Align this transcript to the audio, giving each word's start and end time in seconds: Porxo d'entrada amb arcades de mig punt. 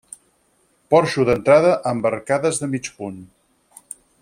Porxo 0.93 1.25
d'entrada 1.27 1.75
amb 1.91 2.09
arcades 2.11 2.63
de 2.63 2.71
mig 2.73 2.91
punt. 3.03 3.21